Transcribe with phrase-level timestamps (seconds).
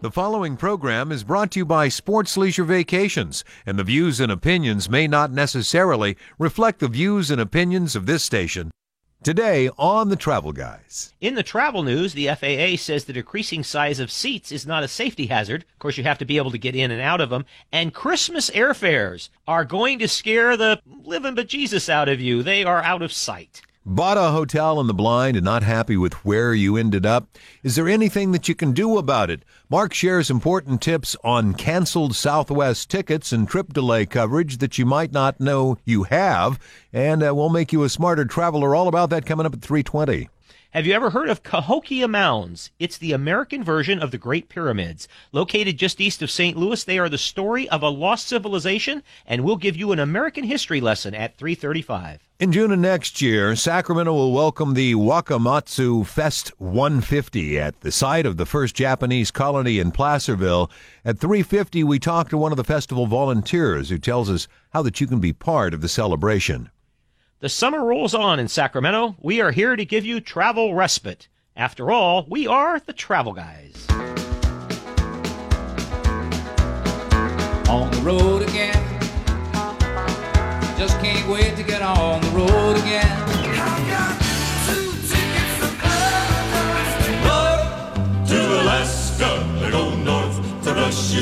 [0.00, 4.30] The following program is brought to you by Sports Leisure Vacations, and the views and
[4.30, 8.70] opinions may not necessarily reflect the views and opinions of this station.
[9.24, 11.14] Today on the Travel Guys.
[11.20, 14.88] In the travel news, the FAA says the decreasing size of seats is not a
[14.88, 15.64] safety hazard.
[15.72, 17.44] Of course, you have to be able to get in and out of them.
[17.72, 22.44] And Christmas airfares are going to scare the living bejesus out of you.
[22.44, 23.62] They are out of sight.
[23.90, 27.38] Bought a hotel in the blind and not happy with where you ended up?
[27.62, 29.46] Is there anything that you can do about it?
[29.70, 35.10] Mark shares important tips on canceled Southwest tickets and trip delay coverage that you might
[35.10, 36.58] not know you have,
[36.92, 38.74] and uh, we'll make you a smarter traveler.
[38.74, 40.28] All about that coming up at 320.
[40.72, 42.72] Have you ever heard of Cahokia Mounds?
[42.78, 45.08] It's the American version of the Great Pyramids.
[45.32, 46.58] Located just east of St.
[46.58, 50.44] Louis, they are the story of a lost civilization, and we'll give you an American
[50.44, 52.20] history lesson at 335.
[52.38, 58.26] In June of next year, Sacramento will welcome the Wakamatsu Fest 150 at the site
[58.26, 60.70] of the first Japanese colony in Placerville.
[61.02, 65.00] At 350, we talk to one of the festival volunteers who tells us how that
[65.00, 66.68] you can be part of the celebration.
[67.40, 69.14] The summer rolls on in Sacramento.
[69.20, 71.28] We are here to give you travel respite.
[71.54, 73.86] After all, we are the travel guys.
[77.68, 78.82] On the road again.
[80.76, 83.26] Just can't wait to get on the road again.
[88.26, 91.20] to Alaska, they go north to rush you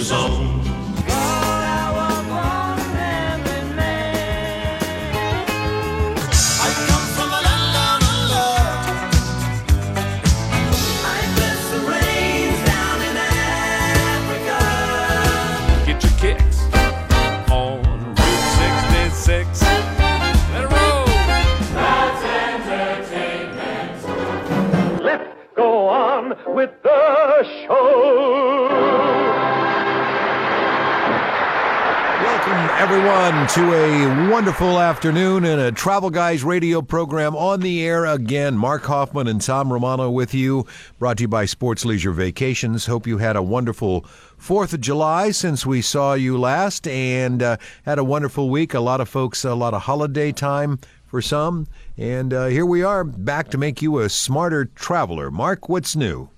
[32.89, 38.57] everyone, to a wonderful afternoon and a Travel Guys radio program on the air again.
[38.57, 40.65] Mark Hoffman and Tom Romano with you,
[41.01, 42.87] brought to you by Sports Leisure Vacations.
[42.87, 44.03] Hope you had a wonderful
[44.41, 48.73] 4th of July since we saw you last and uh, had a wonderful week.
[48.73, 51.67] A lot of folks, a lot of holiday time for some.
[51.97, 55.33] And uh, here we are back to make you a smarter traveler.
[55.33, 56.29] Mark, what's new?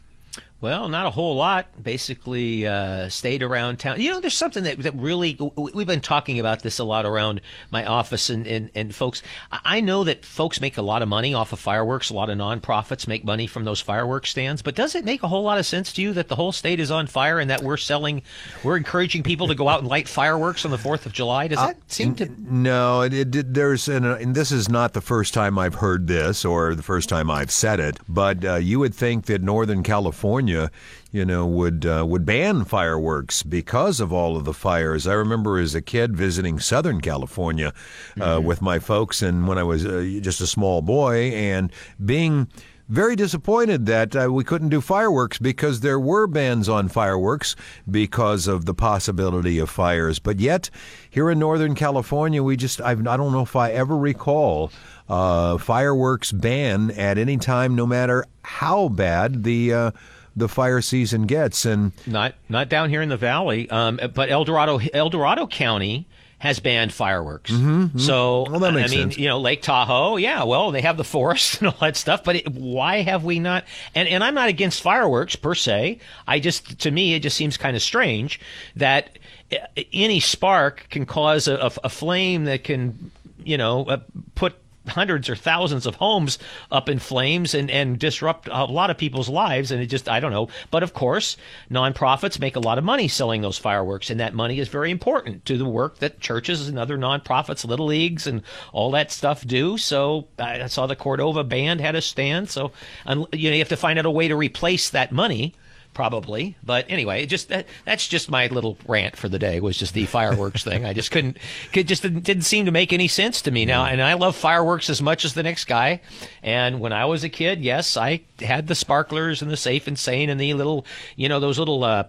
[0.60, 1.68] Well, not a whole lot.
[1.80, 4.00] Basically, uh, stayed around town.
[4.00, 7.40] You know, there's something that, that really, we've been talking about this a lot around
[7.70, 9.22] my office and, and, and folks.
[9.52, 12.10] I know that folks make a lot of money off of fireworks.
[12.10, 14.60] A lot of nonprofits make money from those fireworks stands.
[14.60, 16.80] But does it make a whole lot of sense to you that the whole state
[16.80, 18.22] is on fire and that we're selling,
[18.64, 21.46] we're encouraging people to go out and light fireworks on the 4th of July?
[21.46, 22.28] Does that seem to.
[22.36, 26.44] No, it, it, there's an, and this is not the first time I've heard this
[26.44, 30.47] or the first time I've said it, but uh, you would think that Northern California,
[30.48, 35.06] you know, would uh, would ban fireworks because of all of the fires.
[35.06, 37.72] I remember as a kid visiting Southern California
[38.20, 41.72] uh, with my folks, and when I was uh, just a small boy, and
[42.04, 42.48] being
[42.88, 47.54] very disappointed that uh, we couldn't do fireworks because there were bans on fireworks
[47.90, 50.18] because of the possibility of fires.
[50.18, 50.70] But yet,
[51.10, 54.72] here in Northern California, we just, I've, I don't know if I ever recall
[55.08, 59.74] uh, fireworks ban at any time, no matter how bad the.
[59.74, 59.90] Uh,
[60.38, 64.44] the fire season gets, and Not not down here in the valley, um, but El
[64.44, 66.06] Dorado El Dorado County
[66.40, 67.50] has banned fireworks.
[67.96, 69.18] So Well, that makes I mean, sense.
[69.18, 72.36] you know, Lake Tahoe, yeah, well, they have the forest and all that stuff, but
[72.36, 73.64] it, why have we not?
[73.94, 75.98] And and I'm not against fireworks per se.
[76.28, 78.40] I just to me it just seems kind of strange
[78.76, 79.18] that
[79.52, 79.56] uh,
[79.92, 83.10] any spark can cause a, a, a flame that can,
[83.42, 83.98] you know, uh,
[84.36, 84.54] put
[84.88, 86.38] hundreds or thousands of homes
[86.70, 89.70] up in flames and, and disrupt a lot of people's lives.
[89.70, 90.48] And it just, I don't know.
[90.70, 91.36] But of course,
[91.70, 95.44] nonprofits make a lot of money selling those fireworks, and that money is very important
[95.46, 99.78] to the work that churches and other nonprofits, little leagues, and all that stuff do.
[99.78, 102.50] So I saw the Cordova band had a stand.
[102.50, 102.72] So,
[103.06, 105.54] you know, you have to find out a way to replace that money.
[105.98, 109.58] Probably, but anyway, it just that, that's just my little rant for the day.
[109.58, 110.84] Was just the fireworks thing.
[110.84, 111.38] I just couldn't,
[111.72, 113.84] could just didn't, didn't seem to make any sense to me now.
[113.84, 116.00] And I love fireworks as much as the next guy.
[116.40, 119.98] And when I was a kid, yes, I had the sparklers and the safe and
[119.98, 120.86] sane and the little,
[121.16, 122.04] you know, those little uh,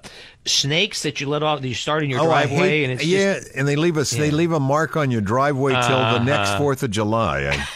[0.45, 1.61] snakes that you let off.
[1.61, 3.97] that You start in your Oh, driveway, hate- and it's yeah, just, and they leave
[3.97, 4.11] us.
[4.11, 6.57] They leave a mark on your driveway till the next Uh-huh.
[6.59, 7.49] Fourth of July.
[7.51, 7.67] I,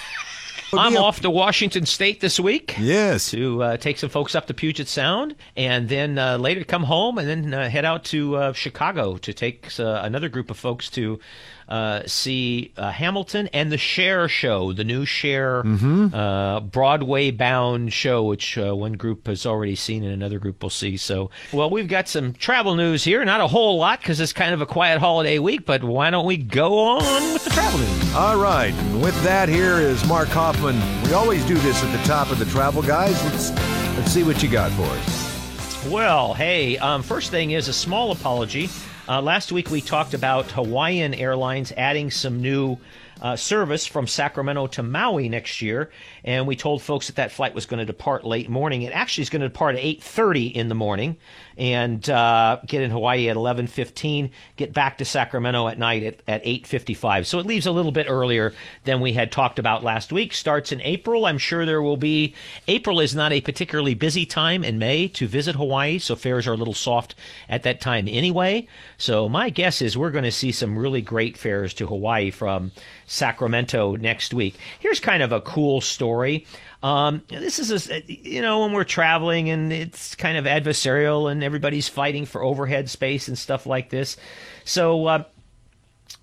[0.78, 2.76] I'm off to Washington State this week.
[2.80, 3.32] Yes.
[3.32, 7.18] to uh, take some folks up to Puget Sound, and then uh, later come home,
[7.18, 10.90] and then uh, head out to uh, Chicago to take uh, another group of folks
[10.92, 11.20] to
[11.70, 16.14] uh, see uh, Hamilton and the Cher show, the new Cher Mm-hmm.
[16.14, 20.70] uh, Broadway bound show, which uh, one group has already seen and another group will
[20.70, 20.98] see.
[20.98, 23.24] So, well, we've got some travel news here.
[23.26, 26.26] Not a whole lot because it's kind of a quiet holiday week, but why don't
[26.26, 28.16] we go on with the travel news?
[28.16, 28.74] All right.
[28.74, 30.80] And with that, here is Mark Hoffman.
[31.04, 33.22] We always do this at the top of the travel guys.
[33.26, 33.52] Let's
[33.98, 35.86] let's see what you got for us.
[35.90, 38.70] Well, hey, um, first thing is a small apology.
[39.06, 42.78] Uh, last week we talked about Hawaiian Airlines adding some new
[43.22, 45.92] uh, service from Sacramento to Maui next year,
[46.24, 48.84] and we told folks that that flight was going to depart late morning.
[48.84, 51.18] It actually is going to depart at 8:30 in the morning
[51.58, 56.44] and uh, get in Hawaii at 11:15, get back to Sacramento at night at, at
[56.44, 57.26] 8:55.
[57.26, 58.54] So it leaves a little bit earlier
[58.86, 60.34] than we had talked about last week.
[60.34, 61.26] Starts in April.
[61.26, 62.34] I'm sure there will be.
[62.68, 66.54] April is not a particularly busy time in May to visit Hawaii, so fares are
[66.54, 67.16] a little soft
[67.50, 68.68] at that time anyway.
[68.98, 72.72] So my guess is we're going to see some really great fares to Hawaii from
[73.06, 74.56] Sacramento next week.
[74.80, 76.46] Here's kind of a cool story.
[76.84, 81.42] Um, this is, a, you know, when we're traveling and it's kind of adversarial and
[81.42, 84.18] everybody's fighting for overhead space and stuff like this.
[84.66, 85.24] So, uh,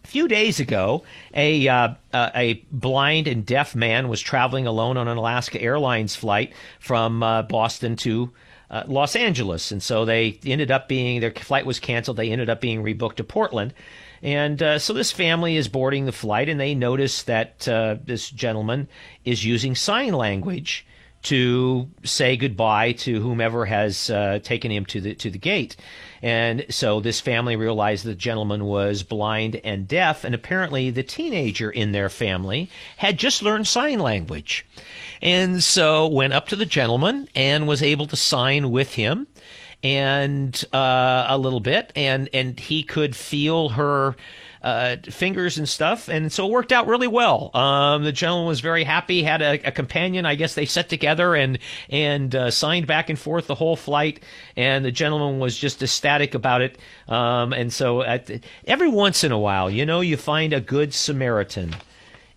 [0.04, 1.02] a few days ago,
[1.34, 6.14] a uh, uh, a blind and deaf man was traveling alone on an Alaska Airlines
[6.14, 8.30] flight from uh, Boston to
[8.70, 12.16] uh, Los Angeles, and so they ended up being their flight was canceled.
[12.16, 13.74] They ended up being rebooked to Portland,
[14.22, 18.30] and uh, so this family is boarding the flight, and they notice that uh, this
[18.30, 18.88] gentleman
[19.24, 20.86] is using sign language
[21.22, 25.76] to say goodbye to whomever has uh, taken him to the to the gate.
[26.22, 31.70] And so this family realized the gentleman was blind and deaf, and apparently the teenager
[31.70, 34.66] in their family had just learned sign language.
[35.22, 39.26] And so went up to the gentleman and was able to sign with him
[39.82, 44.16] and uh, a little bit, and and he could feel her
[44.62, 47.50] uh, fingers and stuff, and so it worked out really well.
[47.54, 50.26] Um, the gentleman was very happy, had a, a companion.
[50.26, 51.58] I guess they sat together and
[51.88, 54.22] and uh, signed back and forth the whole flight,
[54.56, 56.78] and the gentleman was just ecstatic about it.
[57.08, 58.30] Um, and so at,
[58.66, 61.74] every once in a while, you know, you find a good Samaritan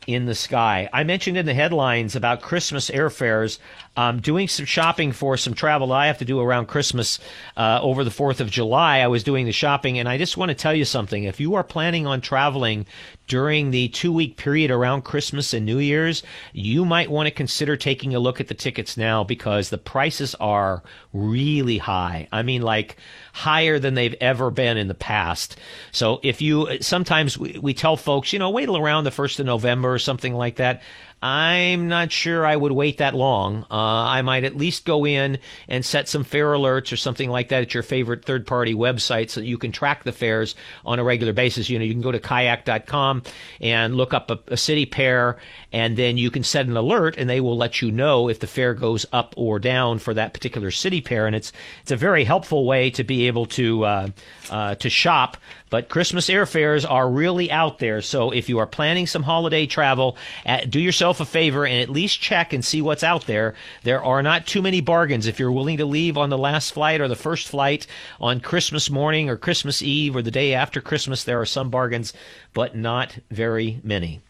[0.07, 0.89] in the sky.
[0.91, 3.59] I mentioned in the headlines about Christmas airfares.
[3.95, 7.19] Um, doing some shopping for some travel I have to do around Christmas
[7.55, 8.99] uh, over the 4th of July.
[8.99, 11.25] I was doing the shopping, and I just want to tell you something.
[11.25, 12.87] If you are planning on traveling
[13.27, 16.23] during the two week period around Christmas and New Year's,
[16.53, 20.35] you might want to consider taking a look at the tickets now because the prices
[20.35, 22.27] are really high.
[22.31, 22.97] I mean, like
[23.33, 25.57] higher than they've ever been in the past.
[25.91, 29.39] So if you sometimes we, we tell folks, you know, wait till around the 1st
[29.39, 30.81] of November or something like that.
[31.23, 33.63] I'm not sure I would wait that long.
[33.71, 35.39] Uh, I might at least go in
[35.69, 39.29] and set some fare alerts or something like that at your favorite third party website
[39.29, 40.53] so that you can track the fares
[40.83, 41.69] on a regular basis.
[41.69, 43.23] You know, you can go to kayak.com
[43.61, 45.37] and look up a, a city pair
[45.71, 48.47] and then you can set an alert and they will let you know if the
[48.47, 51.25] fare goes up or down for that particular city pair.
[51.25, 51.53] And it's,
[51.83, 54.07] it's a very helpful way to be able to, uh,
[54.49, 55.37] uh, to shop
[55.73, 57.99] but Christmas airfares are really out there.
[58.03, 61.89] So if you are planning some holiday travel, uh, do yourself a favor and at
[61.89, 63.55] least check and see what's out there.
[63.83, 65.27] There are not too many bargains.
[65.27, 67.87] If you're willing to leave on the last flight or the first flight
[68.19, 72.13] on Christmas morning or Christmas Eve or the day after Christmas, there are some bargains,
[72.53, 74.21] but not very many.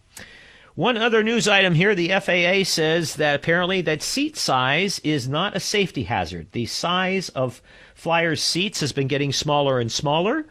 [0.75, 5.55] One other news item here, the FAA says that apparently that seat size is not
[5.55, 6.47] a safety hazard.
[6.51, 7.61] The size of
[7.93, 10.45] flyers' seats has been getting smaller and smaller.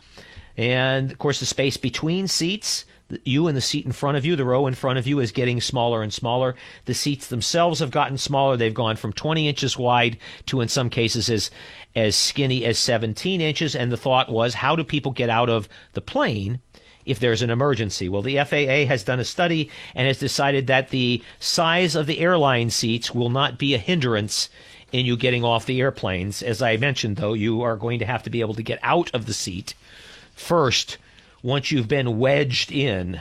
[0.57, 2.85] And of course, the space between seats,
[3.25, 5.33] you and the seat in front of you, the row in front of you, is
[5.33, 6.55] getting smaller and smaller.
[6.87, 8.57] The seats themselves have gotten smaller.
[8.57, 11.51] They've gone from 20 inches wide to, in some cases, as
[11.95, 13.77] as skinny as 17 inches.
[13.77, 16.61] And the thought was, how do people get out of the plane?
[17.05, 18.09] If there's an emergency.
[18.09, 22.21] Well, the FAA has done a study and has decided that the size of the
[22.21, 24.49] airline seats will not be a hindrance
[24.93, 26.45] in you getting off the airplanes.
[26.45, 29.11] As I mentioned, though, you are going to have to be able to get out
[29.13, 29.75] of the seat
[30.37, 30.97] first
[31.43, 33.21] once you've been wedged in.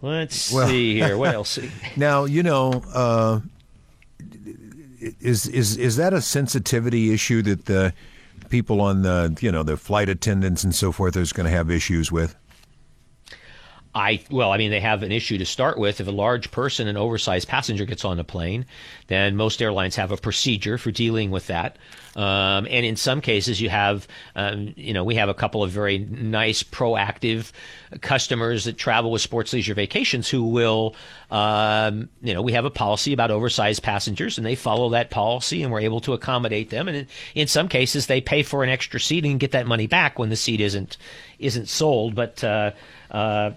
[0.00, 1.16] Let's Well- see here.
[1.16, 1.58] What else?
[1.96, 2.82] Now you know.
[2.92, 3.40] Uh,
[5.20, 7.92] is is is that a sensitivity issue that the
[8.50, 11.70] people on the you know the flight attendants and so forth is going to have
[11.70, 12.36] issues with?
[13.94, 16.00] I well, I mean, they have an issue to start with.
[16.00, 18.64] If a large person, an oversized passenger, gets on a plane,
[19.08, 21.76] then most airlines have a procedure for dealing with that.
[22.16, 25.70] Um, and in some cases, you have, um, you know, we have a couple of
[25.70, 27.52] very nice, proactive
[28.00, 30.94] customers that travel with Sports Leisure Vacations who will,
[31.30, 35.62] um, you know, we have a policy about oversized passengers, and they follow that policy,
[35.62, 36.88] and we're able to accommodate them.
[36.88, 39.86] And in, in some cases, they pay for an extra seat and get that money
[39.86, 40.96] back when the seat isn't
[41.38, 42.14] isn't sold.
[42.14, 42.72] But uh,
[43.10, 43.52] uh,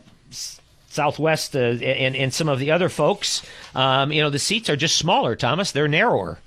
[0.90, 3.42] Southwest uh, and and some of the other folks,
[3.76, 5.36] um, you know, the seats are just smaller.
[5.36, 6.40] Thomas, they're narrower.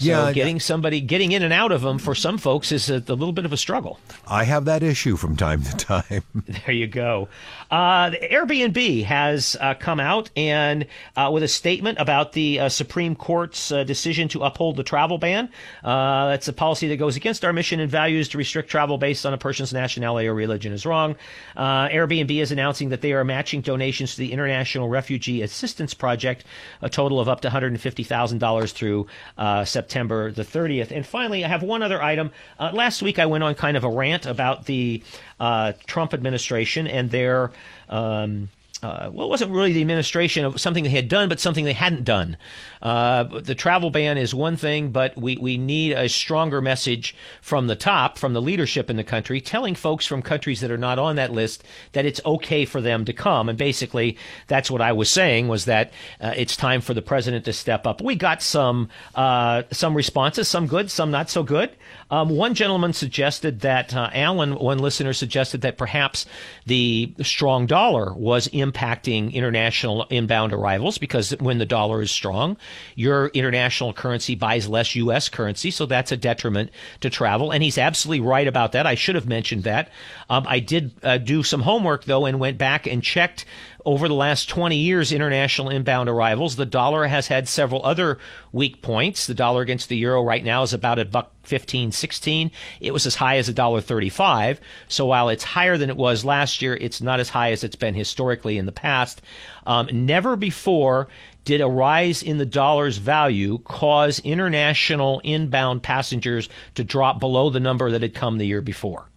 [0.00, 2.96] So Yeah, getting somebody getting in and out of them for some folks is a,
[2.96, 4.00] a little bit of a struggle.
[4.26, 6.22] I have that issue from time to time.
[6.66, 7.28] There you go.
[7.70, 13.14] Uh, Airbnb has uh, come out and uh, with a statement about the uh, Supreme
[13.14, 15.48] Court's uh, decision to uphold the travel ban.
[15.84, 19.24] Uh, it's a policy that goes against our mission and values to restrict travel based
[19.26, 21.14] on a person's nationality or religion is wrong.
[21.56, 26.44] Uh, Airbnb is announcing that they are matching donations to the International Refugee Assistance Project,
[26.82, 29.06] a total of up to $150,000 through
[29.38, 30.92] uh, September the 30th.
[30.92, 32.30] And finally, I have one other item.
[32.60, 35.02] Uh, last week, I went on kind of a rant about the
[35.40, 37.50] uh, Trump administration and their.
[37.88, 38.50] Um,
[38.82, 41.72] uh, well, it wasn't really the administration of something they had done, but something they
[41.72, 42.36] hadn't done.
[42.80, 47.66] Uh, the travel ban is one thing, but we, we need a stronger message from
[47.66, 50.98] the top, from the leadership in the country, telling folks from countries that are not
[50.98, 53.48] on that list that it's okay for them to come.
[53.48, 57.44] And basically, that's what I was saying was that uh, it's time for the president
[57.44, 58.00] to step up.
[58.00, 61.70] We got some uh, some responses, some good, some not so good.
[62.10, 66.26] Um, one gentleman suggested that uh, Alan, one listener suggested that perhaps
[66.66, 72.56] the strong dollar was impacting international inbound arrivals because when the dollar is strong,
[72.94, 75.28] your international currency buys less U.S.
[75.28, 77.50] currency, so that's a detriment to travel.
[77.50, 78.86] And he's absolutely right about that.
[78.86, 79.90] I should have mentioned that.
[80.28, 83.44] Um, I did uh, do some homework though and went back and checked
[83.84, 88.18] over the last 20 years, international inbound arrivals, the dollar has had several other
[88.52, 89.26] weak points.
[89.26, 92.50] The dollar against the euro right now is about a buck 15, 16.
[92.80, 94.60] It was as high as a dollar 35.
[94.88, 97.76] So while it's higher than it was last year, it's not as high as it's
[97.76, 99.22] been historically in the past.
[99.66, 101.08] Um, never before
[101.44, 107.60] did a rise in the dollar's value cause international inbound passengers to drop below the
[107.60, 109.09] number that had come the year before.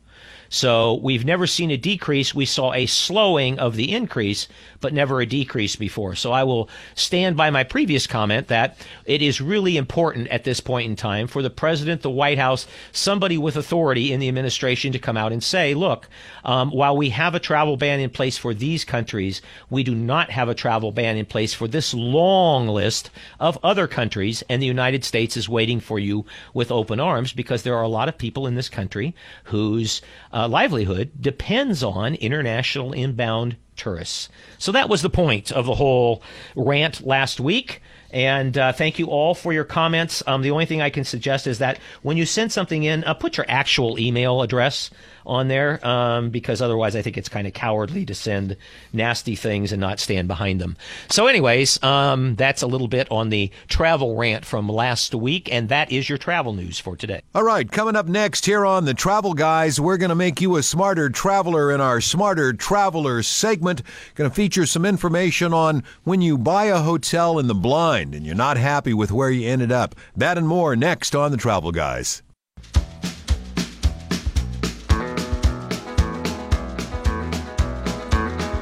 [0.53, 2.35] So we've never seen a decrease.
[2.35, 4.47] We saw a slowing of the increase,
[4.81, 6.13] but never a decrease before.
[6.13, 10.59] So I will stand by my previous comment that it is really important at this
[10.59, 14.91] point in time for the president, the White House, somebody with authority in the administration
[14.91, 16.07] to come out and say, look,
[16.45, 19.41] um, while we have a travel ban in place for these countries,
[19.71, 23.87] we do not have a travel ban in place for this long list of other
[23.87, 27.81] countries, and the United States is waiting for you with open arms because there are
[27.81, 29.99] a lot of people in this country whose
[30.31, 34.29] uh, Uh, livelihood depends on international inbound tourists.
[34.57, 36.21] So that was the point of the whole
[36.55, 37.81] rant last week.
[38.13, 40.21] And uh, thank you all for your comments.
[40.27, 43.15] Um, the only thing I can suggest is that when you send something in, uh,
[43.15, 44.91] put your actual email address
[45.25, 48.57] on there um, because otherwise I think it's kind of cowardly to send
[48.91, 50.77] nasty things and not stand behind them.
[51.09, 55.69] So, anyways, um, that's a little bit on the travel rant from last week, and
[55.69, 57.21] that is your travel news for today.
[57.33, 60.57] All right, coming up next here on the Travel Guys, we're going to make you
[60.57, 63.62] a smarter traveler in our Smarter Traveler segment.
[63.63, 68.25] Going to feature some information on when you buy a hotel in the blind and
[68.25, 69.95] you're not happy with where you ended up.
[70.15, 72.21] That and more next on the Travel Guys.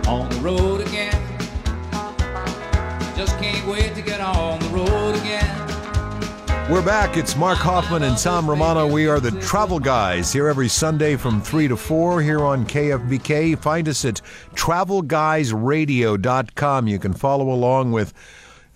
[0.08, 1.12] On the road again.
[3.16, 4.22] Just can't wait to get.
[6.72, 7.18] We're back.
[7.18, 8.88] It's Mark Hoffman and Tom Romano.
[8.88, 13.60] We are the Travel Guys here every Sunday from 3 to 4 here on KFBK.
[13.60, 14.22] Find us at
[14.56, 16.88] travelguysradio.com.
[16.88, 18.14] You can follow along with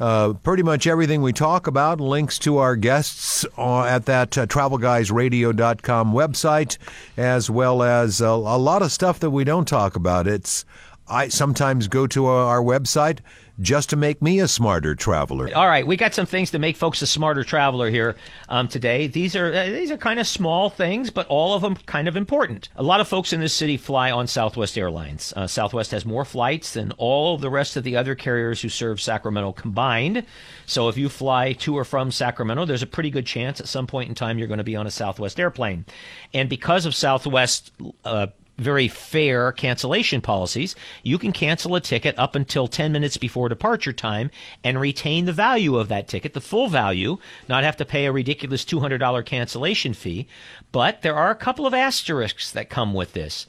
[0.02, 4.46] uh, pretty much everything we talk about, links to our guests uh, at that uh,
[4.46, 6.78] travelguysradio.com website,
[7.16, 10.28] as well as uh, a lot of stuff that we don't talk about.
[10.28, 10.66] It's
[11.08, 13.20] I sometimes go to our, website
[13.60, 15.50] just to make me a smarter traveler.
[15.56, 18.16] All right, we got some things to make folks a smarter traveler here
[18.50, 19.08] um, today.
[19.08, 22.18] These are uh, these are kind of small things, but all of them kind of
[22.18, 22.70] important.
[22.76, 25.32] A lot of folks in this city fly on Southwest Airlines.
[25.36, 29.00] Uh, Southwest has more flights than all the rest of the other carriers who serve
[29.00, 30.26] Sacramento combined.
[30.66, 33.86] So if you fly to or from Sacramento, there's a pretty good chance at some
[33.86, 35.86] point in time you're going to be on a Southwest airplane.
[36.34, 37.72] And because of Southwest
[38.04, 40.76] uh, very fair cancellation policies.
[41.04, 44.32] You can cancel a ticket up until 10 minutes before departure time
[44.64, 47.18] and retain the value of that ticket, the full value,
[47.50, 50.28] not have to pay a ridiculous $200 cancellation fee.
[50.72, 53.46] But there are a couple of asterisks that come with this.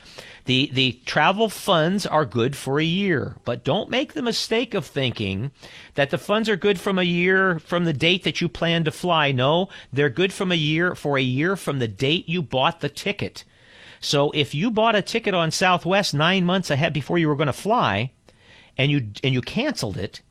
[0.46, 4.86] The, the travel funds are good for a year, but don't make the mistake of
[4.86, 5.50] thinking
[5.94, 8.92] that the funds are good from a year from the date that you plan to
[8.92, 9.32] fly.
[9.32, 12.88] No, they're good from a year for a year from the date you bought the
[12.88, 13.44] ticket.
[14.06, 17.48] So if you bought a ticket on Southwest nine months ahead before you were going
[17.48, 18.12] to fly,
[18.78, 20.22] and you and you canceled it,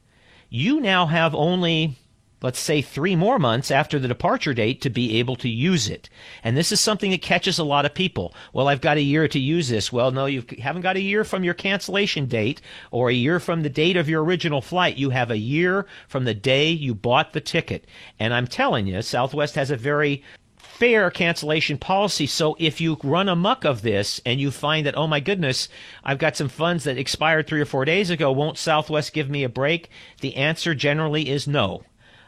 [0.49, 1.97] you now have only
[2.41, 6.09] let's say three more months after the departure date to be able to use it.
[6.41, 8.33] And this is something that catches a lot of people.
[8.53, 9.91] Well, I've got a year to use this.
[9.91, 13.63] Well, no, you haven't got a year from your cancellation date or a year from
[13.63, 14.95] the date of your original flight.
[14.95, 17.87] You have a year from the day you bought the ticket.
[18.19, 20.23] And I'm telling you, Southwest has a very
[20.65, 22.27] fair cancellation policy.
[22.27, 25.69] So if you run amuck of this and you find that, oh my goodness,
[26.03, 29.43] I've got some funds that expired three or four days ago, won't Southwest give me
[29.43, 29.89] a break?
[30.21, 31.83] The answer generally is no.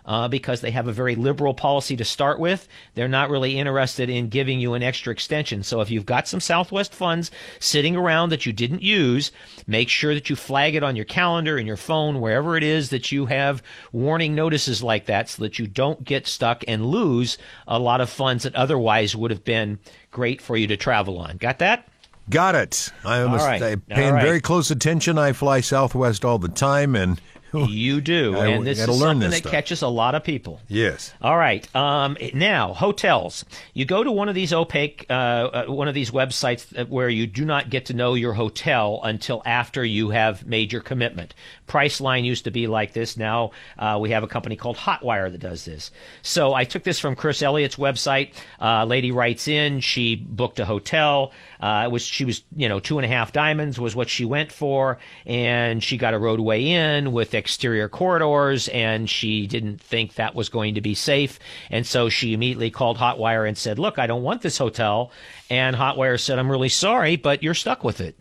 [0.07, 2.65] Uh, because they have a very liberal policy to start with.
[2.95, 5.63] They're not really interested in giving you an extra extension.
[5.63, 9.33] So if you've got some Southwest funds sitting around that you didn't use,
[9.67, 12.89] make sure that you flag it on your calendar and your phone, wherever it is
[12.91, 13.61] that you have
[13.91, 17.37] warning notices like that so that you don't get stuck and lose
[17.67, 19.77] a lot of funds that otherwise would have been
[20.09, 21.35] great for you to travel on.
[21.35, 21.87] Got that?
[22.29, 22.91] Got it.
[23.05, 23.61] I am right.
[23.61, 24.23] I'm paying right.
[24.23, 25.17] very close attention.
[25.17, 27.21] I fly Southwest all the time, and
[27.67, 28.35] You do.
[28.37, 29.51] I- and this is something this that stuff.
[29.51, 30.59] catches a lot of people.
[30.67, 31.67] yes, All right.
[31.75, 33.45] Um, now, hotels.
[33.73, 37.25] You go to one of these opaque, uh, uh, one of these websites where you
[37.27, 41.33] do not get to know your hotel until after you have made your commitment.
[41.67, 43.17] Priceline used to be like this.
[43.17, 45.91] Now uh, we have a company called Hotwire that does this.
[46.21, 48.33] So I took this from Chris Elliott's website.
[48.59, 49.81] Uh, lady writes in.
[49.81, 51.31] She booked a hotel.
[51.59, 54.25] Uh, it was she was you know two and a half diamonds was what she
[54.25, 60.15] went for, and she got a Rodeway Inn with exterior corridors, and she didn't think
[60.15, 63.99] that was going to be safe, and so she immediately called Hotwire and said, "Look,
[63.99, 65.11] I don't want this hotel,"
[65.49, 68.15] and Hotwire said, "I'm really sorry, but you're stuck with it."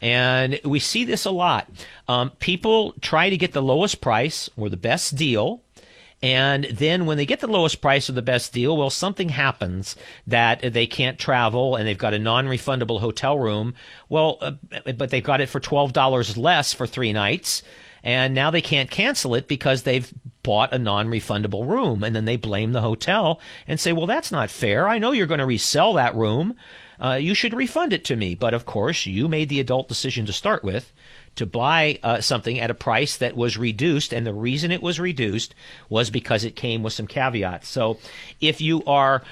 [0.00, 1.68] And we see this a lot.
[2.08, 5.62] Um, people try to get the lowest price or the best deal.
[6.22, 9.96] And then when they get the lowest price or the best deal, well, something happens
[10.26, 13.74] that they can't travel and they've got a non-refundable hotel room.
[14.08, 14.52] Well, uh,
[14.96, 17.62] but they've got it for $12 less for three nights.
[18.02, 22.02] And now they can't cancel it because they've bought a non-refundable room.
[22.02, 24.88] And then they blame the hotel and say, well, that's not fair.
[24.88, 26.54] I know you're going to resell that room.
[27.00, 28.34] Uh, you should refund it to me.
[28.34, 30.92] But of course, you made the adult decision to start with
[31.36, 35.00] to buy uh, something at a price that was reduced, and the reason it was
[35.00, 35.54] reduced
[35.88, 37.68] was because it came with some caveats.
[37.68, 37.98] So,
[38.40, 39.22] if you are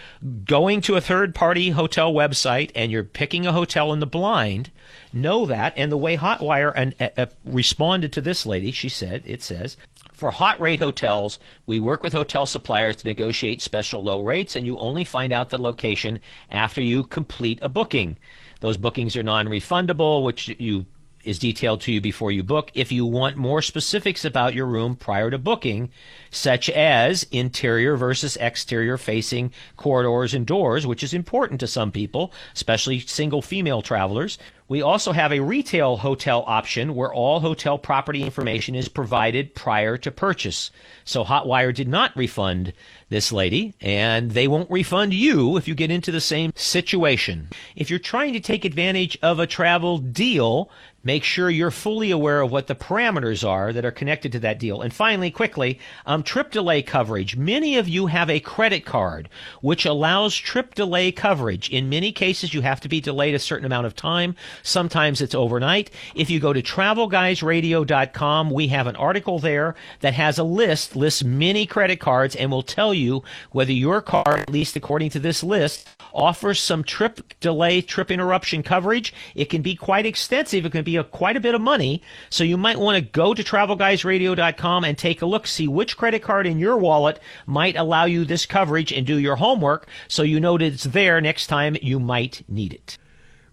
[0.44, 4.70] going to a third party hotel website and you're picking a hotel in the blind,
[5.12, 5.74] know that.
[5.76, 9.76] And the way Hotwire and, uh, uh, responded to this lady, she said, it says,
[10.18, 14.66] for hot rate hotels, we work with hotel suppliers to negotiate special low rates, and
[14.66, 16.18] you only find out the location
[16.50, 18.18] after you complete a booking.
[18.58, 20.86] Those bookings are non refundable, which you
[21.22, 22.70] is detailed to you before you book.
[22.74, 25.90] If you want more specifics about your room prior to booking,
[26.30, 32.32] such as interior versus exterior facing corridors and doors, which is important to some people,
[32.54, 38.22] especially single female travelers, we also have a retail hotel option where all hotel property
[38.22, 40.70] information is provided prior to purchase.
[41.04, 42.74] So Hotwire did not refund
[43.08, 47.48] this lady, and they won't refund you if you get into the same situation.
[47.74, 50.70] If you're trying to take advantage of a travel deal,
[51.02, 54.58] make sure you're fully aware of what the parameters are that are connected to that
[54.58, 54.82] deal.
[54.82, 57.34] And finally, quickly, um, trip delay coverage.
[57.34, 59.30] Many of you have a credit card
[59.62, 61.70] which allows trip delay coverage.
[61.70, 64.36] In many cases, you have to be delayed a certain amount of time.
[64.62, 65.90] Sometimes it's overnight.
[66.14, 71.24] If you go to travelguysradio.com, we have an article there that has a list, lists
[71.24, 75.42] many credit cards, and will tell you whether your card, at least according to this
[75.42, 79.12] list, offers some trip delay, trip interruption coverage.
[79.34, 80.66] It can be quite extensive.
[80.66, 82.02] It can be a, quite a bit of money.
[82.30, 86.22] So you might want to go to travelguysradio.com and take a look, see which credit
[86.22, 90.40] card in your wallet might allow you this coverage and do your homework so you
[90.40, 92.98] know that it's there next time you might need it.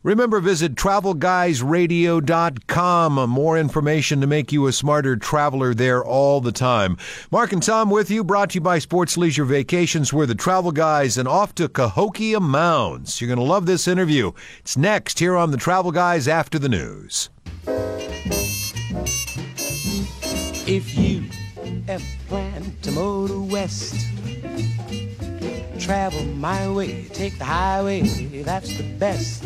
[0.05, 3.13] Remember, visit travelguysradio.com.
[3.27, 6.95] More information to make you a smarter traveler there all the time.
[7.31, 10.13] Mark and Tom with you, brought to you by Sports Leisure Vacations.
[10.13, 13.19] We're the travel guys and off to Cahokia Mounds.
[13.19, 14.31] You're going to love this interview.
[14.59, 17.31] It's next here on the Travel Guys after the news.
[20.67, 21.23] If you
[21.87, 24.05] ever plan to motor west,
[25.79, 28.03] travel my way, take the highway,
[28.43, 29.43] that's the best.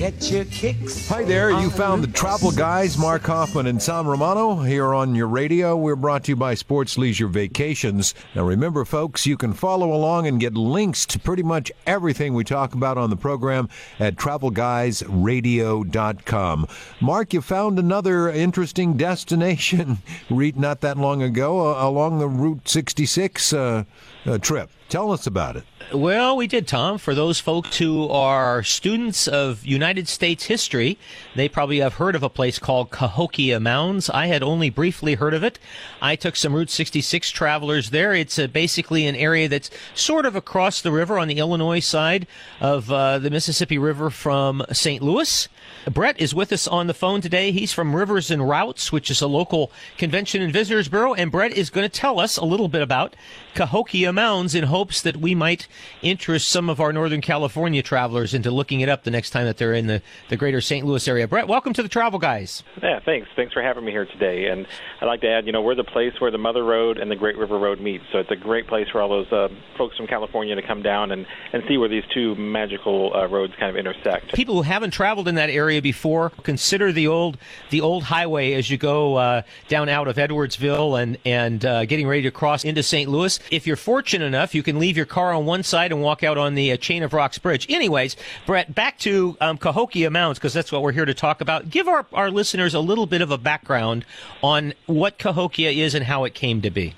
[0.00, 1.06] Get your kicks.
[1.10, 5.28] Hi there, you found the travel guys, Mark Hoffman and Sam Romano, here on your
[5.28, 5.76] radio.
[5.76, 8.14] We're brought to you by Sports Leisure Vacations.
[8.34, 12.44] Now remember, folks, you can follow along and get links to pretty much everything we
[12.44, 16.66] talk about on the program at travelguysradio.com.
[17.02, 19.98] Mark, you found another interesting destination
[20.30, 23.84] re- not that long ago uh, along the Route 66 uh,
[24.24, 24.70] uh, trip.
[24.88, 25.64] Tell us about it.
[25.92, 26.98] Well, we did, Tom.
[26.98, 30.98] For those folks who are students of United States history,
[31.34, 34.08] they probably have heard of a place called Cahokia Mounds.
[34.08, 35.58] I had only briefly heard of it.
[36.00, 38.14] I took some Route 66 travelers there.
[38.14, 42.28] It's uh, basically an area that's sort of across the river on the Illinois side
[42.60, 45.02] of uh, the Mississippi River from St.
[45.02, 45.48] Louis.
[45.90, 47.50] Brett is with us on the phone today.
[47.50, 51.52] He's from Rivers and Routes, which is a local convention and visitors bureau, and Brett
[51.52, 53.16] is going to tell us a little bit about
[53.54, 55.66] Cahokia Mounds in hopes that we might
[56.02, 59.56] interest some of our Northern California travelers into looking it up the next time that
[59.56, 60.86] they're in the, the greater St.
[60.86, 61.26] Louis area.
[61.26, 62.62] Brett, welcome to the Travel Guys.
[62.82, 63.28] Yeah, thanks.
[63.36, 64.46] Thanks for having me here today.
[64.46, 64.66] And
[65.00, 67.16] I'd like to add, you know, we're the place where the Mother Road and the
[67.16, 68.00] Great River Road meet.
[68.12, 71.10] So it's a great place for all those uh, folks from California to come down
[71.10, 74.32] and, and see where these two magical uh, roads kind of intersect.
[74.32, 77.38] People who haven't traveled in that area before consider the old
[77.70, 82.06] the old highway as you go uh, down out of Edwardsville and and uh, getting
[82.06, 83.08] ready to cross into St.
[83.10, 83.38] Louis.
[83.50, 86.38] If you're fortunate enough, you can leave your car on one side and walk out
[86.38, 87.66] on the uh, Chain of Rocks Bridge.
[87.70, 91.70] Anyways, Brett, back to um, Cahokia Mounds because that's what we're here to talk about.
[91.70, 94.04] Give our, our listeners a little bit of a background
[94.42, 96.94] on what Cahokia is and how it came to be.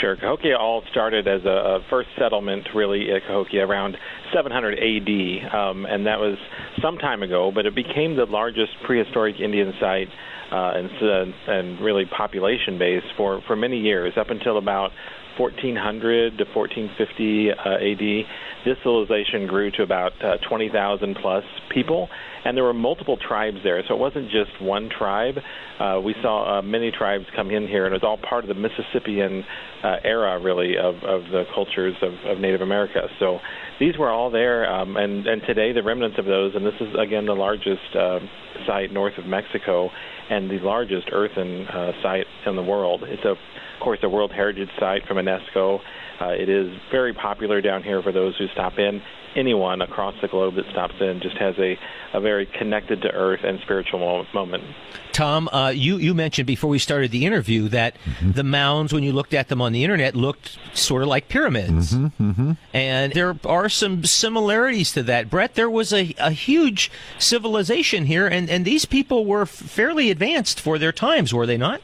[0.00, 0.16] Sure.
[0.16, 3.96] Cahokia all started as a, a first settlement, really, at Cahokia around
[4.34, 6.36] 700 AD, um, and that was
[6.82, 10.08] some time ago, but it became the largest prehistoric Indian site
[10.50, 14.90] uh, and, uh, and really population base for, for many years, up until about
[15.38, 18.26] 1400 to 1450 uh, AD.
[18.64, 22.08] This civilization grew to about uh, 20,000 plus people,
[22.44, 23.82] and there were multiple tribes there.
[23.86, 25.36] So it wasn't just one tribe.
[25.78, 28.48] Uh, we saw uh, many tribes come in here, and it was all part of
[28.48, 29.44] the Mississippian
[29.84, 33.08] uh, era, really, of, of the cultures of, of Native America.
[33.20, 33.38] So
[33.78, 36.88] these were all there, um, and, and today the remnants of those, and this is
[36.98, 38.18] again the largest uh,
[38.66, 39.90] site north of Mexico
[40.30, 43.02] and the largest earthen uh, site in the world.
[43.06, 43.38] It's a, of
[43.80, 45.78] course, a World Heritage Site from UNESCO.
[46.20, 49.00] Uh, it is very popular down here for those who stop in.
[49.36, 51.78] Anyone across the globe that stops in just has a,
[52.14, 54.64] a very connected to earth and spiritual moment.
[55.12, 58.32] Tom, uh, you, you mentioned before we started the interview that mm-hmm.
[58.32, 61.92] the mounds, when you looked at them on the internet, looked sort of like pyramids.
[61.92, 62.52] Mm-hmm, mm-hmm.
[62.72, 65.30] And there are some similarities to that.
[65.30, 70.60] Brett, there was a, a huge civilization here, and, and these people were fairly advanced
[70.60, 71.82] for their times, were they not?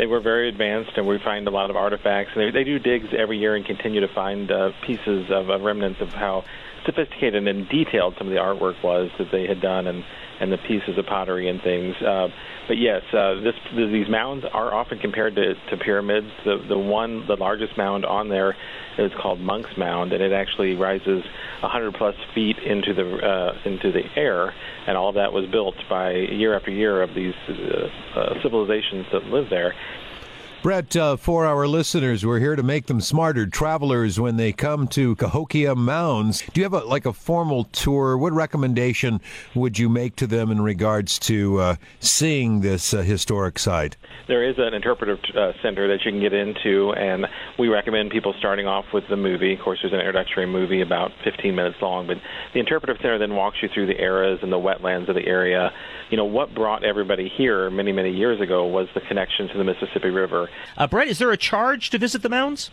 [0.00, 2.30] They were very advanced, and we find a lot of artifacts.
[2.34, 5.60] And they, they do digs every year and continue to find uh, pieces of, of
[5.60, 6.44] remnants of how
[6.84, 10.04] sophisticated and detailed some of the artwork was that they had done, and
[10.40, 11.94] and the pieces of pottery and things.
[11.96, 12.28] Uh,
[12.66, 16.28] but yes, uh, this these mounds are often compared to, to pyramids.
[16.44, 18.56] The the one the largest mound on there
[18.98, 21.22] is called Monk's Mound, and it actually rises
[21.60, 24.54] 100 plus feet into the uh, into the air,
[24.86, 29.24] and all that was built by year after year of these uh, uh, civilizations that
[29.24, 29.74] live there.
[30.62, 34.88] Brett, uh, for our listeners, we're here to make them smarter travelers when they come
[34.88, 36.42] to Cahokia Mounds.
[36.52, 38.18] Do you have a, like a formal tour?
[38.18, 39.22] What recommendation
[39.54, 43.96] would you make to them in regards to uh, seeing this uh, historic site?
[44.28, 47.26] There is an interpretive uh, center that you can get into, and
[47.58, 49.54] we recommend people starting off with the movie.
[49.54, 52.18] Of course, there's an introductory movie about 15 minutes long, but
[52.52, 55.72] the interpretive center then walks you through the eras and the wetlands of the area.
[56.10, 59.62] You know, what brought everybody here many, many years ago was the connection to the
[59.62, 60.50] Mississippi River.
[60.76, 62.70] Uh, Brett, is there a charge to visit the mounds?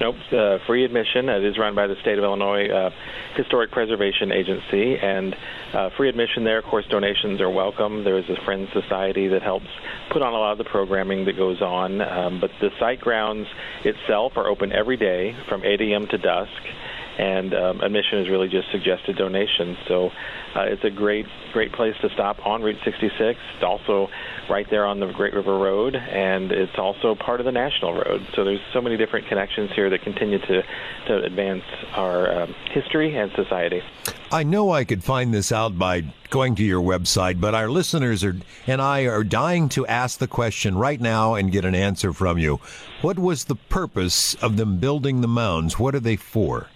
[0.00, 1.28] Nope, uh, free admission.
[1.28, 2.90] It is run by the state of Illinois uh,
[3.36, 5.36] Historic Preservation Agency, and
[5.72, 6.58] uh, free admission there.
[6.58, 8.02] Of course, donations are welcome.
[8.02, 9.68] There is a Friends Society that helps
[10.10, 12.00] put on a lot of the programming that goes on.
[12.00, 13.46] Um, but the site grounds
[13.84, 16.08] itself are open every day from 8 a.m.
[16.08, 16.50] to dusk,
[17.18, 19.76] and um, admission is really just suggested donations.
[19.88, 20.10] So
[20.54, 23.38] uh, it's a great, great place to stop on Route 66.
[23.54, 24.08] It's also
[24.48, 28.26] right there on the Great River Road, and it's also part of the National Road.
[28.34, 30.62] So there's so many different connections here that continue to,
[31.08, 33.82] to advance our um, history and society.
[34.30, 38.24] I know I could find this out by going to your website, but our listeners
[38.24, 38.34] are
[38.66, 42.38] and I are dying to ask the question right now and get an answer from
[42.38, 42.58] you.
[43.02, 45.78] What was the purpose of them building the mounds?
[45.78, 46.68] What are they for?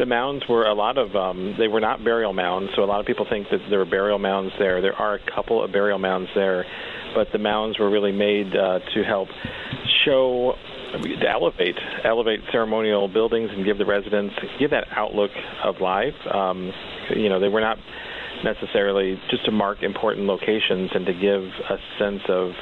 [0.00, 3.00] The mounds were a lot of um, they were not burial mounds so a lot
[3.00, 4.80] of people think that there were burial mounds there.
[4.80, 6.64] There are a couple of burial mounds there
[7.14, 9.28] but the mounds were really made uh, to help
[10.04, 10.54] show
[10.92, 15.30] to elevate elevate ceremonial buildings and give the residents give that outlook
[15.62, 16.14] of life.
[16.32, 16.72] Um,
[17.14, 17.76] you know they were not
[18.42, 22.52] necessarily just to mark important locations and to give a sense of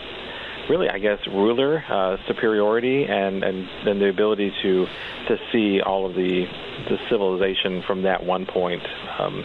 [0.68, 4.86] really, I guess, ruler uh, superiority and, and and the ability to
[5.28, 6.44] to see all of the
[6.88, 8.82] the civilization from that one point.
[9.18, 9.44] Um,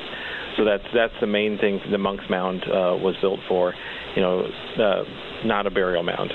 [0.57, 3.73] so that's that's the main thing the Monk's Mound uh, was built for.
[4.15, 5.03] You know, uh,
[5.45, 6.31] not a burial mound.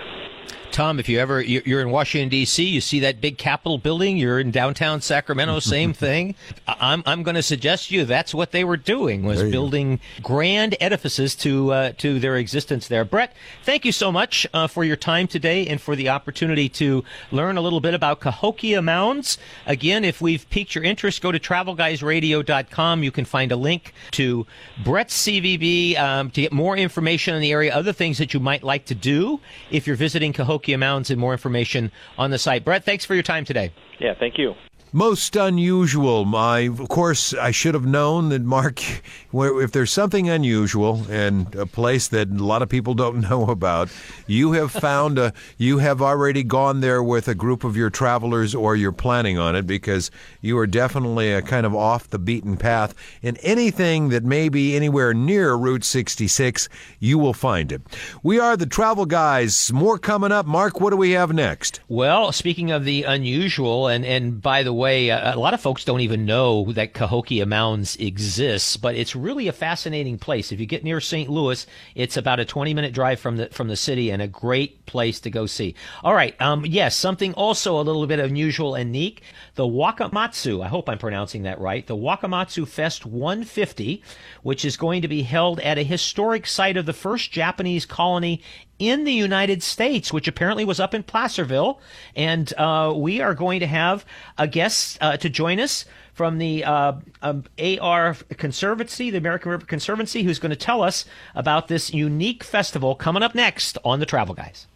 [0.79, 4.17] Tom, if you ever you- you're in Washington D.C., you see that big Capitol building.
[4.17, 6.37] You're in downtown Sacramento, same thing.
[6.69, 9.51] I'm I'm going to suggest to you that's what they were doing was you go.
[9.51, 13.05] building grand edifices to uh, to their existence there.
[13.05, 17.03] Brett, thank you so much uh, for your time today and for the opportunity to
[17.33, 19.37] learn a little bit about Cahokia Mounds.
[19.67, 23.03] Again, if we've piqued your interest, go to travelguysradio.com.
[23.03, 24.47] You can find a link to
[24.85, 28.63] Brett's CVB um, to get more information on the area, other things that you might
[28.63, 29.41] like to do
[29.73, 32.65] if you're visiting Cahokia Mounds, and more information on the site.
[32.65, 33.73] Brett, thanks for your time today.
[33.99, 34.55] Yeah, thank you.
[34.93, 36.25] Most unusual.
[36.25, 38.83] My, of course, I should have known that Mark.
[39.31, 43.91] If there's something unusual and a place that a lot of people don't know about,
[44.27, 45.35] you have found a.
[45.59, 49.55] You have already gone there with a group of your travelers, or you're planning on
[49.55, 52.95] it because you are definitely a kind of off the beaten path.
[53.23, 57.83] And anything that may be anywhere near Route 66, you will find it.
[58.23, 59.71] We are the Travel Guys.
[59.71, 60.47] More coming up.
[60.47, 61.81] Mark, what do we have next?
[61.87, 65.85] Well, speaking of the unusual, and, and by the way, a, a lot of folks
[65.85, 70.53] don't even know that Cahokia Mounds exists, but it's really a fascinating place.
[70.53, 71.31] If you get near St.
[71.31, 74.85] Louis, it's about a 20 minute drive from the from the city and a great
[74.87, 75.75] place to go see.
[76.05, 79.23] All right, um, yes, something also a little bit unusual and unique.
[79.59, 84.05] The Wakamatsu, I hope I'm pronouncing that right, the Wakamatsu Fest 150,
[84.45, 88.41] which is going to be held at a historic site of the first Japanese colony
[88.79, 91.81] in the United States, which apparently was up in Placerville.
[92.15, 94.05] And uh, we are going to have
[94.39, 97.43] a guest uh, to join us from the uh, um,
[97.81, 102.95] AR Conservancy, the American River Conservancy, who's going to tell us about this unique festival
[102.95, 104.69] coming up next on the Travel Guys.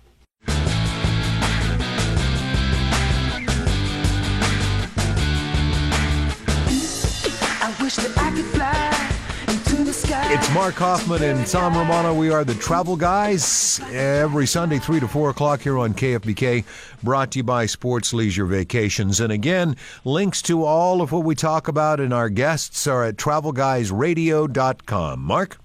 [9.94, 12.14] It's Mark Hoffman and Tom Romano.
[12.14, 16.64] We are the Travel Guys every Sunday, 3 to 4 o'clock here on KFBK,
[17.02, 19.20] brought to you by Sports Leisure Vacations.
[19.20, 23.16] And again, links to all of what we talk about and our guests are at
[23.16, 25.20] travelguysradio.com.
[25.20, 25.58] Mark?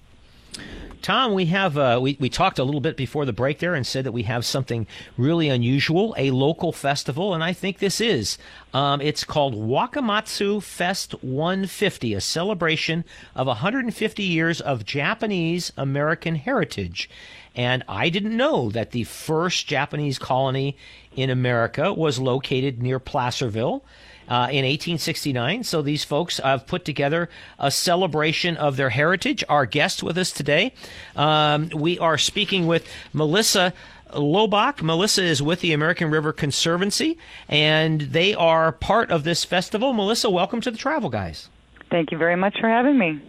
[1.02, 3.86] Tom, we have uh, we we talked a little bit before the break there and
[3.86, 8.38] said that we have something really unusual, a local festival, and I think this is.
[8.74, 17.08] Um, it's called Wakamatsu Fest 150, a celebration of 150 years of Japanese American heritage.
[17.54, 20.76] And I didn't know that the first Japanese colony
[21.16, 23.84] in America was located near Placerville
[24.28, 25.64] uh, in 1869.
[25.64, 29.42] So these folks have put together a celebration of their heritage.
[29.48, 30.72] Our guest with us today,
[31.16, 33.72] um, we are speaking with Melissa.
[34.14, 34.80] Lobach.
[34.80, 39.92] Melissa is with the American River Conservancy, and they are part of this festival.
[39.92, 41.50] Melissa, welcome to the Travel Guys.
[41.90, 43.20] Thank you very much for having me.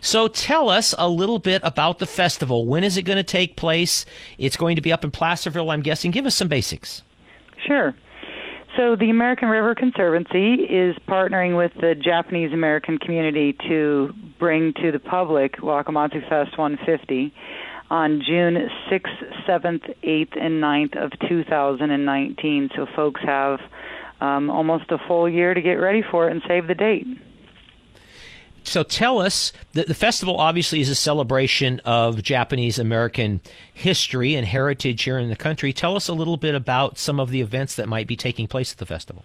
[0.00, 2.66] So tell us a little bit about the festival.
[2.66, 4.04] When is it going to take place?
[4.38, 6.10] It's going to be up in Placerville, I'm guessing.
[6.10, 7.02] Give us some basics.
[7.66, 7.94] Sure.
[8.76, 14.92] So, the American River Conservancy is partnering with the Japanese American community to bring to
[14.92, 17.32] the public Wakamatsu Fest 150
[17.88, 22.68] on June 6th, 7th, 8th, and 9th of 2019.
[22.76, 23.60] So, folks have
[24.20, 27.06] um, almost a full year to get ready for it and save the date.
[28.66, 33.40] So tell us, the, the festival obviously is a celebration of Japanese American
[33.72, 35.72] history and heritage here in the country.
[35.72, 38.72] Tell us a little bit about some of the events that might be taking place
[38.72, 39.24] at the festival.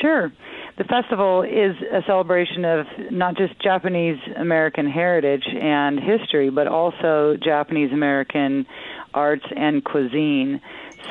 [0.00, 0.32] Sure.
[0.78, 7.36] The festival is a celebration of not just Japanese American heritage and history, but also
[7.42, 8.66] Japanese American
[9.14, 10.60] arts and cuisine.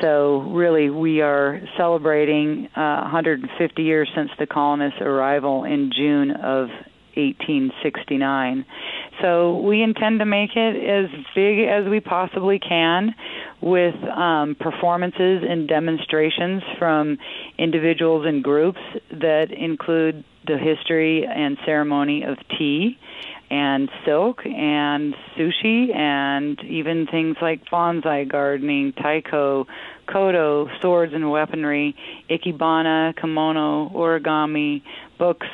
[0.00, 6.68] So, really, we are celebrating uh, 150 years since the colonists' arrival in June of
[7.16, 8.64] 1869.
[9.22, 13.14] So we intend to make it as big as we possibly can
[13.60, 17.18] with um, performances and demonstrations from
[17.58, 22.98] individuals and groups that include the history and ceremony of tea
[23.50, 29.66] and silk and sushi and even things like bonsai gardening, taiko,
[30.08, 31.94] kodo, swords and weaponry,
[32.28, 34.82] ikebana, kimono, origami,
[35.18, 35.46] books,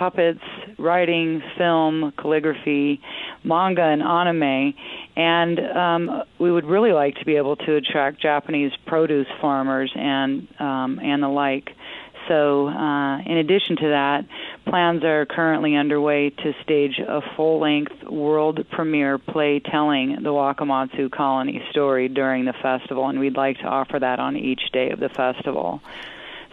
[0.00, 0.40] puppets,
[0.78, 3.00] writing, film, calligraphy,
[3.44, 4.72] manga, and anime.
[5.14, 10.48] And um, we would really like to be able to attract Japanese produce farmers and
[10.58, 11.68] um, and the like.
[12.28, 14.24] So, uh, in addition to that,
[14.66, 21.60] plans are currently underway to stage a full-length world premiere play telling the Wakamatsu colony
[21.70, 25.08] story during the festival, and we'd like to offer that on each day of the
[25.08, 25.80] festival.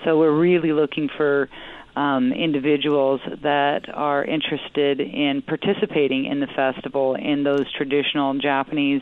[0.04, 1.50] So we're really looking for
[1.98, 9.02] um, individuals that are interested in participating in the festival in those traditional Japanese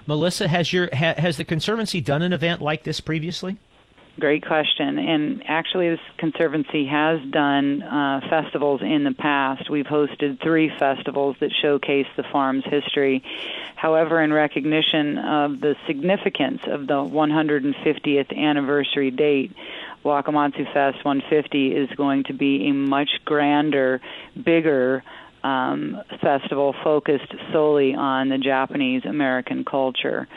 [0.08, 3.58] Melissa, has your ha, has the conservancy done an event like this previously?
[4.18, 4.98] Great question.
[4.98, 9.70] And actually, this conservancy has done uh, festivals in the past.
[9.70, 13.24] We've hosted three festivals that showcase the farm's history.
[13.76, 19.52] However, in recognition of the significance of the 150th anniversary date,
[20.06, 24.00] Wakamatsu Fest 150 is going to be a much grander,
[24.42, 25.04] bigger
[25.44, 30.28] um, festival focused solely on the Japanese American culture.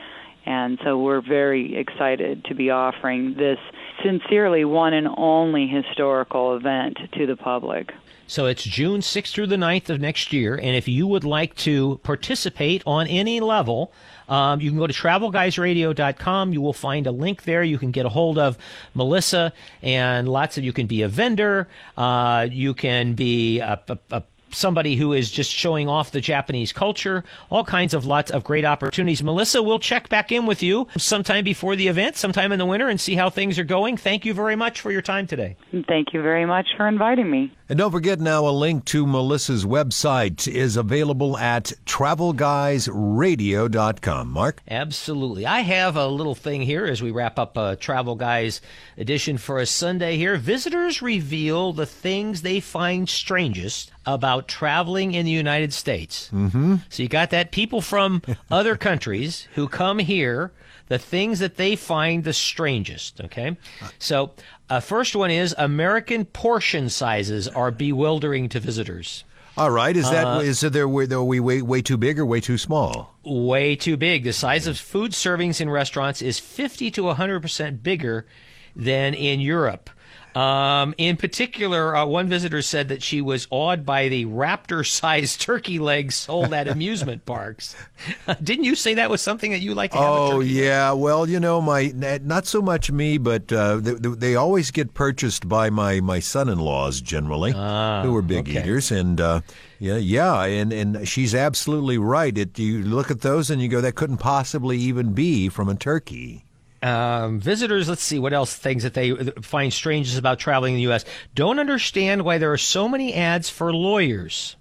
[0.49, 3.59] And so we're very excited to be offering this
[4.03, 7.93] sincerely one and only historical event to the public.
[8.27, 10.55] So it's June 6th through the 9th of next year.
[10.55, 13.93] And if you would like to participate on any level,
[14.31, 16.55] um, you can go to travelguysradio.com.
[16.55, 17.63] You will find a link there.
[17.63, 18.57] You can get a hold of
[18.95, 21.69] Melissa and lots of, you can be a vendor.
[21.95, 26.73] Uh, you can be a, a, a somebody who is just showing off the Japanese
[26.73, 29.23] culture, all kinds of lots of great opportunities.
[29.23, 32.89] Melissa, we'll check back in with you sometime before the event, sometime in the winter,
[32.89, 33.97] and see how things are going.
[33.97, 35.57] Thank you very much for your time today.
[35.87, 37.53] Thank you very much for inviting me.
[37.71, 44.31] And don't forget now a link to Melissa's website is available at travelguysradio.com.
[44.31, 44.63] Mark?
[44.69, 45.45] Absolutely.
[45.45, 48.63] I have a little thing here as we wrap up a Travel Guys
[48.97, 50.37] edition for a Sunday here.
[50.37, 56.31] Visitors reveal the things they find strangest about traveling in the United States.
[56.33, 56.77] Mm-hmm.
[56.89, 60.53] So you got that people from other countries who come here,
[60.89, 63.21] the things that they find the strangest.
[63.21, 63.57] Okay.
[63.99, 64.33] So,
[64.71, 69.25] uh, first one is American portion sizes are bewildering to visitors.
[69.57, 69.97] All right.
[69.97, 73.15] Is that is there we way, way too big or way too small?
[73.29, 74.25] way too big.
[74.25, 78.27] The size of food servings in restaurants is 50 to 100% bigger
[78.75, 79.91] than in Europe.
[80.35, 85.41] Um, in particular, uh, one visitor said that she was awed by the raptor sized
[85.49, 87.75] turkey legs sold at amusement parks.
[88.43, 90.07] Didn't you say that was something that you like to have?
[90.07, 90.65] a Oh turkey leg?
[90.65, 94.95] yeah, well you know my not so much me, but uh, they, they always get
[94.95, 98.61] purchased by my, my son-in-laws generally, who are big okay.
[98.61, 99.41] eaters, and uh,
[99.79, 102.37] yeah, yeah, and and she's absolutely right.
[102.37, 105.75] It you look at those and you go, that couldn't possibly even be from a
[105.75, 106.45] turkey.
[106.83, 110.83] Um, visitors, let's see what else things that they find strangest about traveling in the
[110.83, 111.05] U.S.
[111.35, 114.57] Don't understand why there are so many ads for lawyers.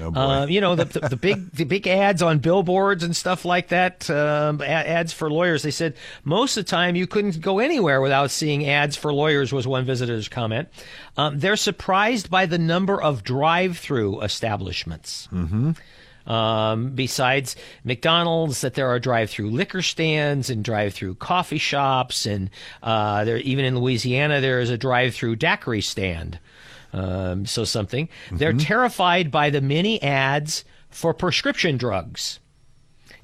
[0.00, 0.14] Oh.
[0.14, 3.68] Uh, you know the, the the big the big ads on billboards and stuff like
[3.68, 4.08] that.
[4.08, 5.62] Um, ads for lawyers.
[5.62, 9.52] They said most of the time you couldn't go anywhere without seeing ads for lawyers.
[9.52, 10.68] Was one visitor's comment.
[11.16, 15.28] Um, they're surprised by the number of drive-through establishments.
[15.32, 15.72] Mm-hmm.
[16.26, 22.48] Um, besides McDonald's, that there are drive-through liquor stands and drive-through coffee shops, and
[22.82, 26.38] uh, there even in Louisiana there is a drive-through daiquiri stand.
[26.92, 28.08] Um, so something.
[28.30, 32.38] They're terrified by the many ads for prescription drugs.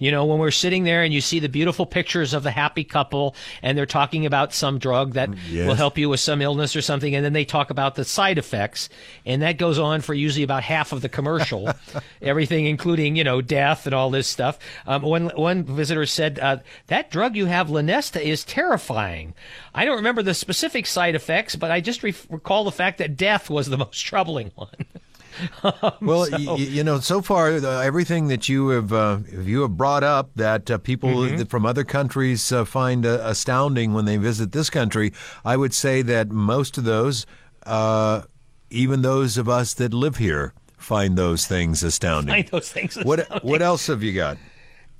[0.01, 2.85] You know, when we're sitting there and you see the beautiful pictures of the happy
[2.85, 5.69] couple and they're talking about some drug that yes.
[5.69, 8.39] will help you with some illness or something, and then they talk about the side
[8.39, 8.89] effects,
[9.27, 11.71] and that goes on for usually about half of the commercial,
[12.23, 14.59] everything including, you know, death and all this stuff.
[14.87, 19.35] Um, one, one visitor said, uh, That drug you have, Lunesta, is terrifying.
[19.75, 23.17] I don't remember the specific side effects, but I just re- recall the fact that
[23.19, 24.71] death was the most troubling one.
[26.01, 29.77] Well, So- y- you know, so far uh, everything that you have uh, you have
[29.77, 31.45] brought up that uh, people Mm-hmm.
[31.45, 35.13] from other countries uh, find uh, astounding when they visit this country,
[35.45, 37.27] I would say that most of those,
[37.67, 38.23] uh,
[38.71, 42.35] even those of us that live here, find those things astounding.
[42.35, 43.49] Find those things what astounding.
[43.51, 44.39] what else have you got?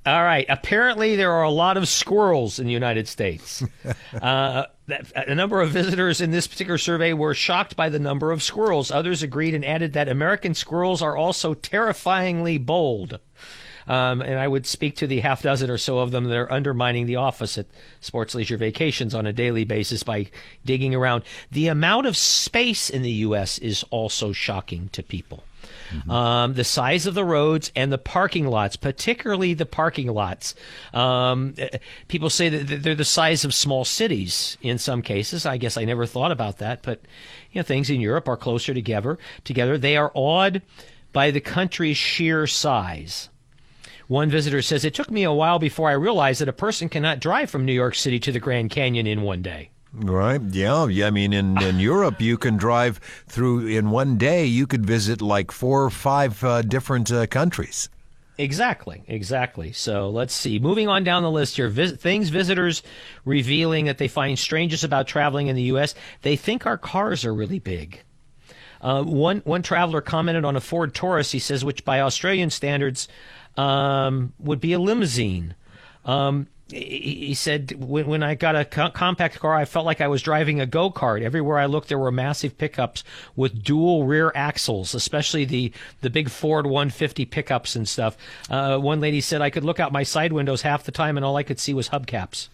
[0.03, 0.47] All right.
[0.49, 3.63] Apparently, there are a lot of squirrels in the United States.
[4.21, 8.31] uh, that, a number of visitors in this particular survey were shocked by the number
[8.31, 8.89] of squirrels.
[8.89, 13.19] Others agreed and added that American squirrels are also terrifyingly bold.
[13.87, 16.51] Um, and I would speak to the half dozen or so of them that are
[16.51, 17.67] undermining the office at
[17.99, 20.29] Sports Leisure Vacations on a daily basis by
[20.65, 21.23] digging around.
[21.51, 23.57] The amount of space in the U.S.
[23.59, 25.43] is also shocking to people.
[26.09, 30.55] Um, the size of the roads and the parking lots, particularly the parking lots.
[30.93, 31.77] Um, eh,
[32.07, 35.45] people say that they're the size of small cities in some cases.
[35.45, 37.01] I guess I never thought about that, but
[37.51, 39.17] you know, things in Europe are closer together.
[39.43, 40.61] Together, they are awed
[41.13, 43.29] by the country's sheer size.
[44.07, 47.21] One visitor says, It took me a while before I realized that a person cannot
[47.21, 49.69] drive from New York City to the Grand Canyon in one day.
[49.93, 50.41] Right?
[50.41, 50.87] Yeah.
[50.87, 51.07] Yeah.
[51.07, 54.45] I mean, in, in Europe, you can drive through in one day.
[54.45, 57.89] You could visit like four or five uh, different uh, countries.
[58.37, 59.71] Exactly, exactly.
[59.71, 60.57] So let's see.
[60.57, 62.81] Moving on down the list here, vis- things visitors
[63.25, 65.93] revealing that they find strangest about traveling in the U.S.
[66.21, 68.01] They think our cars are really big.
[68.81, 71.31] Uh, one one traveler commented on a Ford Taurus.
[71.31, 73.07] He says, which by Australian standards
[73.57, 75.53] um, would be a limousine.
[76.03, 80.07] Um, he said, when, when I got a co- compact car, I felt like I
[80.07, 81.21] was driving a go kart.
[81.21, 83.03] Everywhere I looked, there were massive pickups
[83.35, 88.17] with dual rear axles, especially the, the big Ford 150 pickups and stuff.
[88.49, 91.25] Uh, one lady said I could look out my side windows half the time and
[91.25, 92.47] all I could see was hubcaps.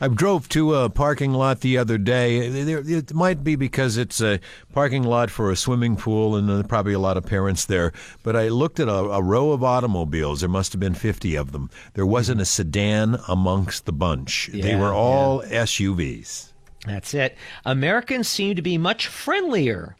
[0.00, 2.38] I drove to a parking lot the other day.
[2.38, 4.40] It might be because it's a
[4.72, 7.92] parking lot for a swimming pool, and there are probably a lot of parents there.
[8.22, 10.40] But I looked at a, a row of automobiles.
[10.40, 11.70] There must have been 50 of them.
[11.94, 14.50] There wasn't a sedan amongst the bunch.
[14.52, 16.52] they were all SUVs.
[16.84, 17.36] That's it.
[17.64, 19.96] Americans seem to be much friendlier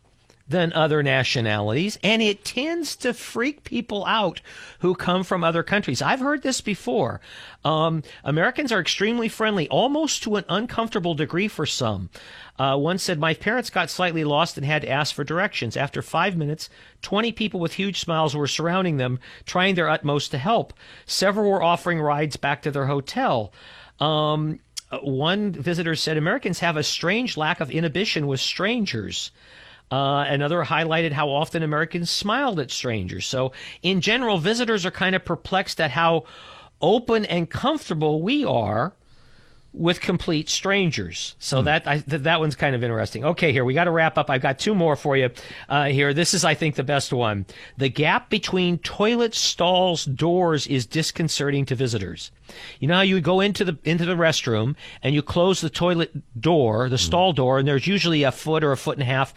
[0.49, 4.41] than other nationalities, and it tends to freak people out
[4.79, 6.01] who come from other countries.
[6.01, 7.21] I've heard this before.
[7.65, 12.11] Um, Americans are extremely friendly, almost to an uncomfortable degree for some.
[12.59, 15.77] Uh, one said, My parents got slightly lost and had to ask for directions.
[15.77, 16.71] After five minutes,
[17.03, 20.73] 20 people with huge smiles were surrounding them, trying their utmost to help.
[21.07, 23.53] Several were offering rides back to their hotel.
[23.99, 29.33] Um, uh, one visitor said Americans have a strange lack of inhibition with strangers.
[29.91, 33.27] Uh, another highlighted how often Americans smiled at strangers.
[33.27, 36.25] So, in general, visitors are kind of perplexed at how
[36.81, 38.95] open and comfortable we are
[39.77, 41.37] with complete strangers.
[41.39, 43.25] So that I, th- that one's kind of interesting.
[43.25, 44.31] Okay, here we got to wrap up.
[44.31, 45.31] I've got two more for you
[45.69, 46.15] uh, here.
[46.15, 47.45] This is, I think, the best one.
[47.77, 52.31] The gap between toilet stalls doors is disconcerting to visitors.
[52.81, 56.41] You know how you go into the into the restroom and you close the toilet
[56.41, 59.35] door, the stall door, and there's usually a foot or a foot and a half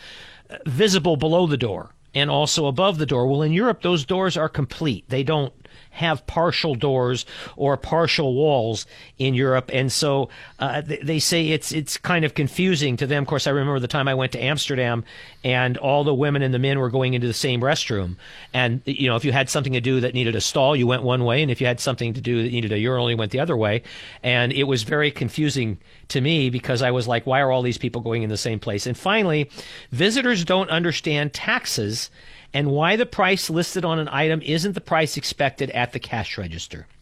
[0.66, 3.28] visible below the door and also above the door.
[3.28, 5.10] Well, in Europe, those doors are complete.
[5.10, 5.54] They don't
[5.92, 7.26] have partial doors
[7.56, 8.86] or partial walls
[9.18, 10.30] in Europe, and so
[10.60, 13.24] uh, they, they say it's it's kind of confusing to them.
[13.24, 15.04] Of course, I remember the time I went to Amsterdam,
[15.44, 18.16] and all the women and the men were going into the same restroom,
[18.54, 21.04] and you know if you had something to do that needed a stall, you went
[21.04, 23.32] one way, and if you had something to do that needed a urinal, you went
[23.32, 23.84] the other way,
[24.24, 25.78] and it was very confusing
[26.10, 28.60] to me because I was like, why are all these people going in the same
[28.60, 28.88] place?
[28.88, 29.50] And finally,
[29.92, 32.10] visitors don't understand taxes
[32.54, 36.38] and why the price listed on an item isn't the price expected at the cash
[36.38, 36.88] register.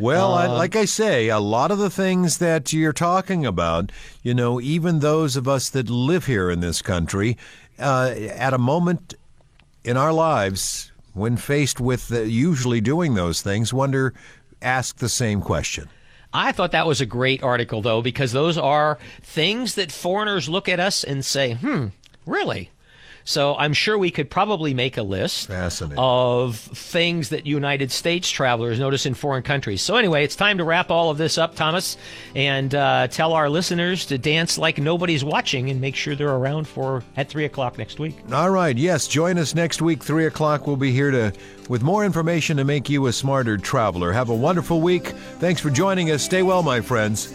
[0.00, 3.92] Well, I, Um, like I say, a lot of the things that you're talking about,
[4.22, 7.36] you know, even those of us that live here in this country,
[7.78, 9.12] uh, at a moment
[9.84, 14.14] in our lives, when faced with uh, usually doing those things, wonder,
[14.62, 15.90] ask the same question.
[16.32, 20.66] I thought that was a great article, though, because those are things that foreigners look
[20.66, 21.88] at us and say, hmm,
[22.24, 22.70] really?
[23.30, 25.48] So I'm sure we could probably make a list
[25.96, 29.82] of things that United States travelers notice in foreign countries.
[29.82, 31.96] So anyway, it's time to wrap all of this up, Thomas,
[32.34, 36.66] and uh, tell our listeners to dance like nobody's watching and make sure they're around
[36.66, 38.16] for at three o'clock next week.
[38.32, 40.66] All right, yes, join us next week, 3 o'clock.
[40.66, 41.32] We'll be here to
[41.68, 44.10] with more information to make you a smarter traveler.
[44.10, 45.06] Have a wonderful week.
[45.38, 46.24] Thanks for joining us.
[46.24, 47.32] Stay well, my friends.